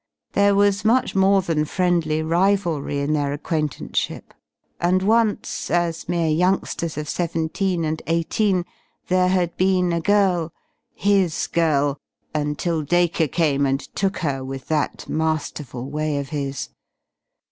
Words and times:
There 0.33 0.55
was 0.55 0.83
much 0.83 1.13
more 1.13 1.43
than 1.43 1.63
friendly 1.65 2.23
rivalry 2.23 2.97
in 3.01 3.13
their 3.13 3.31
acquaintanceship. 3.33 4.33
And 4.79 5.03
once, 5.03 5.69
as 5.69 6.09
mere 6.09 6.27
youngsters 6.27 6.97
of 6.97 7.07
seventeen 7.07 7.85
and 7.85 8.01
eighteen, 8.07 8.65
there 9.09 9.27
had 9.27 9.55
been 9.57 9.93
a 9.93 10.01
girl, 10.01 10.51
his 10.95 11.45
girl, 11.45 11.99
until 12.33 12.81
Dacre 12.81 13.27
came 13.27 13.67
and 13.67 13.79
took 13.93 14.17
her 14.25 14.43
with 14.43 14.69
that 14.69 15.07
masterful 15.07 15.87
way 15.87 16.17
of 16.17 16.29
his. 16.29 16.69